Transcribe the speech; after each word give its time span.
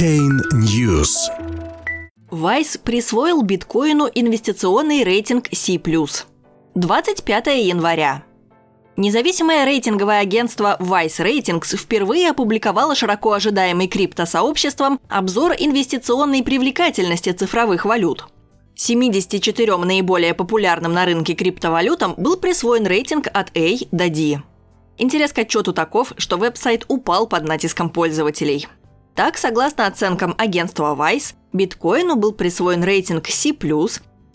Blockchain 0.00 0.40
News. 0.54 1.10
Вайс 2.30 2.78
присвоил 2.78 3.42
биткоину 3.42 4.08
инвестиционный 4.14 5.04
рейтинг 5.04 5.48
C+. 5.52 5.78
25 6.74 7.46
января. 7.58 8.24
Независимое 8.96 9.66
рейтинговое 9.66 10.20
агентство 10.20 10.78
Vice 10.80 11.18
Ratings 11.18 11.76
впервые 11.76 12.30
опубликовало 12.30 12.94
широко 12.94 13.32
ожидаемый 13.32 13.88
криптосообществом 13.88 15.00
обзор 15.10 15.52
инвестиционной 15.58 16.42
привлекательности 16.42 17.32
цифровых 17.32 17.84
валют. 17.84 18.24
74 18.76 19.76
наиболее 19.76 20.32
популярным 20.32 20.94
на 20.94 21.04
рынке 21.04 21.34
криптовалютам 21.34 22.14
был 22.16 22.38
присвоен 22.38 22.86
рейтинг 22.86 23.26
от 23.26 23.54
A 23.54 23.76
до 23.90 24.08
D. 24.08 24.42
Интерес 24.96 25.34
к 25.34 25.38
отчету 25.40 25.74
таков, 25.74 26.14
что 26.16 26.38
веб-сайт 26.38 26.86
упал 26.88 27.26
под 27.26 27.44
натиском 27.44 27.90
пользователей– 27.90 28.66
так, 29.20 29.36
согласно 29.36 29.86
оценкам 29.86 30.34
агентства 30.38 30.96
Vice, 30.98 31.34
биткоину 31.52 32.16
был 32.16 32.32
присвоен 32.32 32.82
рейтинг 32.82 33.26
C+, 33.26 33.50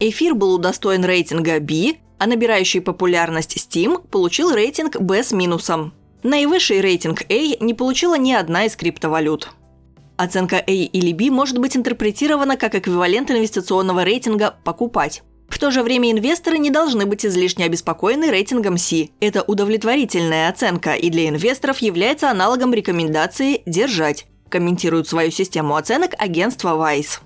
эфир 0.00 0.34
был 0.34 0.54
удостоен 0.54 1.04
рейтинга 1.04 1.60
B, 1.60 1.98
а 2.18 2.26
набирающий 2.26 2.80
популярность 2.80 3.56
Steam 3.56 4.04
получил 4.08 4.50
рейтинг 4.50 5.00
B 5.00 5.22
с 5.22 5.30
минусом. 5.30 5.94
Наивысший 6.24 6.80
рейтинг 6.80 7.22
A 7.30 7.64
не 7.64 7.74
получила 7.74 8.18
ни 8.18 8.32
одна 8.32 8.64
из 8.64 8.74
криптовалют. 8.74 9.50
Оценка 10.16 10.56
A 10.56 10.72
или 10.72 11.12
B 11.12 11.30
может 11.30 11.58
быть 11.58 11.76
интерпретирована 11.76 12.56
как 12.56 12.74
эквивалент 12.74 13.30
инвестиционного 13.30 14.02
рейтинга 14.02 14.56
«покупать». 14.64 15.22
В 15.48 15.60
то 15.60 15.70
же 15.70 15.84
время 15.84 16.10
инвесторы 16.10 16.58
не 16.58 16.70
должны 16.70 17.06
быть 17.06 17.24
излишне 17.24 17.66
обеспокоены 17.66 18.32
рейтингом 18.32 18.78
C. 18.78 19.10
Это 19.20 19.42
удовлетворительная 19.42 20.48
оценка 20.48 20.94
и 20.94 21.08
для 21.08 21.28
инвесторов 21.28 21.78
является 21.78 22.32
аналогом 22.32 22.74
рекомендации 22.74 23.62
«держать» 23.64 24.26
комментирует 24.52 25.08
свою 25.08 25.30
систему 25.30 25.74
оценок 25.74 26.14
агентство 26.18 26.76
Vice. 26.76 27.20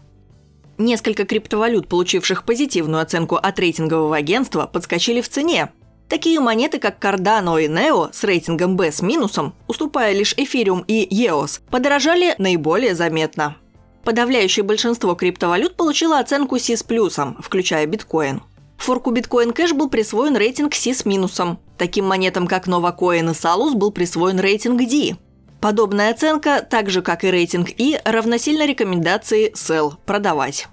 Несколько 0.78 1.24
криптовалют, 1.24 1.88
получивших 1.88 2.44
позитивную 2.44 3.02
оценку 3.02 3.34
от 3.34 3.58
рейтингового 3.58 4.16
агентства, 4.16 4.66
подскочили 4.66 5.20
в 5.20 5.28
цене. 5.28 5.72
Такие 6.08 6.38
монеты, 6.38 6.78
как 6.78 7.02
Cardano 7.04 7.60
и 7.60 7.66
Neo 7.66 8.10
с 8.12 8.22
рейтингом 8.22 8.76
B 8.76 8.92
с 8.92 9.02
минусом, 9.02 9.54
уступая 9.66 10.12
лишь 10.14 10.34
Ethereum 10.34 10.84
и 10.86 11.04
EOS, 11.04 11.60
подорожали 11.68 12.34
наиболее 12.38 12.94
заметно. 12.94 13.56
Подавляющее 14.04 14.62
большинство 14.62 15.16
криптовалют 15.16 15.76
получило 15.76 16.20
оценку 16.20 16.60
C 16.60 16.76
с 16.76 16.84
плюсом, 16.84 17.36
включая 17.40 17.86
биткоин. 17.86 18.42
Форку 18.76 19.12
Bitcoin 19.12 19.52
Cash 19.52 19.74
был 19.74 19.88
присвоен 19.88 20.36
рейтинг 20.36 20.74
C 20.74 20.94
с 20.94 21.04
минусом. 21.04 21.58
Таким 21.76 22.06
монетам, 22.06 22.46
как 22.46 22.68
Novacoin 22.68 23.30
и 23.30 23.34
Salus, 23.34 23.74
был 23.74 23.90
присвоен 23.90 24.38
рейтинг 24.38 24.78
D. 24.88 25.16
Подобная 25.60 26.10
оценка, 26.10 26.66
так 26.68 26.90
же 26.90 27.02
как 27.02 27.24
и 27.24 27.30
рейтинг 27.30 27.70
И, 27.76 27.98
равносильно 28.04 28.66
рекомендации 28.66 29.52
Sell– 29.52 29.94
продавать. 30.06 30.68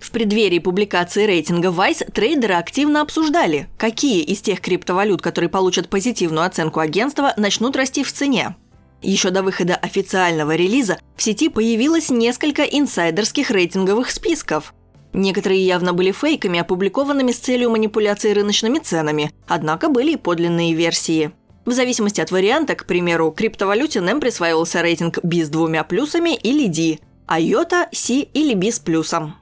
В 0.00 0.10
преддверии 0.10 0.58
публикации 0.58 1.24
рейтинга 1.24 1.68
Vice 1.68 2.10
трейдеры 2.12 2.54
активно 2.54 3.00
обсуждали, 3.00 3.68
какие 3.78 4.22
из 4.22 4.42
тех 4.42 4.60
криптовалют, 4.60 5.22
которые 5.22 5.48
получат 5.48 5.88
позитивную 5.88 6.44
оценку 6.44 6.80
агентства, 6.80 7.32
начнут 7.38 7.74
расти 7.74 8.04
в 8.04 8.12
цене. 8.12 8.56
Еще 9.00 9.30
до 9.30 9.42
выхода 9.42 9.76
официального 9.76 10.54
релиза 10.54 10.98
в 11.16 11.22
сети 11.22 11.48
появилось 11.48 12.10
несколько 12.10 12.64
инсайдерских 12.64 13.50
рейтинговых 13.50 14.10
списков. 14.10 14.74
Некоторые 15.14 15.64
явно 15.64 15.94
были 15.94 16.12
фейками, 16.12 16.58
опубликованными 16.58 17.32
с 17.32 17.38
целью 17.38 17.70
манипуляции 17.70 18.32
рыночными 18.32 18.80
ценами, 18.80 19.32
однако 19.46 19.88
были 19.88 20.12
и 20.12 20.16
подлинные 20.16 20.74
версии– 20.74 21.30
в 21.64 21.72
зависимости 21.72 22.20
от 22.20 22.30
варианта, 22.30 22.74
к 22.74 22.86
примеру, 22.86 23.30
криптовалюте 23.30 24.00
NEM 24.00 24.20
присваивался 24.20 24.82
рейтинг 24.82 25.18
B 25.22 25.44
с 25.44 25.48
двумя 25.48 25.84
плюсами 25.84 26.34
или 26.34 26.66
D, 26.66 26.98
а 27.26 27.40
IOTA– 27.40 27.86
C 27.92 28.20
или 28.20 28.54
B 28.54 28.70
с 28.70 28.78
плюсом. 28.78 29.36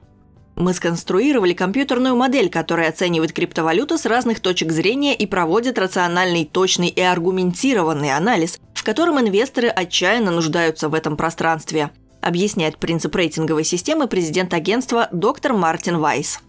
Мы 0.55 0.73
сконструировали 0.73 1.53
компьютерную 1.53 2.15
модель, 2.15 2.49
которая 2.49 2.89
оценивает 2.89 3.33
криптовалюту 3.33 3.97
с 3.97 4.05
разных 4.05 4.39
точек 4.39 4.71
зрения 4.71 5.15
и 5.15 5.25
проводит 5.25 5.79
рациональный, 5.79 6.45
точный 6.45 6.89
и 6.89 7.01
аргументированный 7.01 8.15
анализ, 8.15 8.59
в 8.73 8.83
котором 8.83 9.19
инвесторы 9.19 9.67
отчаянно 9.67 10.29
нуждаются 10.29 10.89
в 10.89 10.93
этом 10.93 11.17
пространстве, 11.17 11.89
объясняет 12.21 12.77
принцип 12.77 13.15
рейтинговой 13.15 13.63
системы 13.63 14.07
президент 14.07 14.53
агентства 14.53 15.09
доктор 15.11 15.53
Мартин 15.53 15.97
Вайс. 15.97 16.39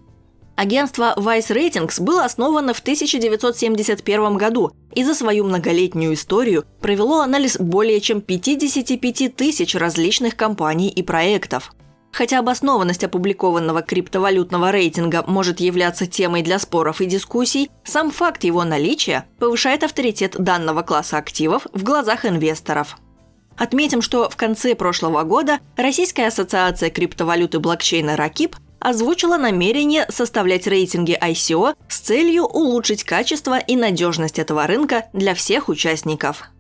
Агентство 0.57 1.15
Vice 1.17 1.51
Ratings 1.51 2.01
было 2.01 2.25
основано 2.25 2.75
в 2.75 2.81
1971 2.81 4.37
году 4.37 4.71
и 4.95 5.03
за 5.03 5.15
свою 5.15 5.45
многолетнюю 5.45 6.15
историю 6.15 6.65
провело 6.81 7.21
анализ 7.21 7.59
более 7.59 8.01
чем 8.01 8.21
55 8.21 9.35
тысяч 9.35 9.75
различных 9.75 10.37
компаний 10.37 10.89
и 10.89 11.03
проектов. 11.03 11.73
Хотя 12.13 12.39
обоснованность 12.39 13.03
опубликованного 13.03 13.83
криптовалютного 13.83 14.71
рейтинга 14.71 15.25
может 15.27 15.59
являться 15.59 16.07
темой 16.07 16.43
для 16.43 16.61
споров 16.61 17.01
и 17.01 17.07
дискуссий, 17.07 17.69
сам 17.83 18.13
факт 18.13 18.45
его 18.45 18.63
наличия 18.63 19.27
повышает 19.41 19.83
авторитет 19.83 20.37
данного 20.39 20.83
класса 20.83 21.17
активов 21.17 21.67
в 21.73 21.83
глазах 21.83 22.25
инвесторов. 22.25 22.97
Отметим, 23.57 24.03
что 24.03 24.29
в 24.31 24.37
конце 24.37 24.77
прошлого 24.77 25.25
года 25.25 25.59
Российская 25.77 26.29
ассоциация 26.29 26.91
криптовалюты 26.91 27.59
блокчейна 27.59 28.17
«Ракип» 28.17 28.57
озвучила 28.85 29.39
намерение 29.39 30.07
составлять 30.11 30.67
рейтинги 30.67 31.19
ICO 31.21 31.75
с 31.89 31.99
целью 32.01 32.45
улучшить 32.45 33.03
качество 33.03 33.59
и 33.59 33.77
надежность 33.77 34.39
этого 34.39 34.67
рынка 34.67 35.07
для 35.13 35.35
всех 35.35 35.69
участников. 35.69 36.51